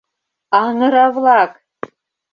[0.61, 1.51] Аҥыра-влак!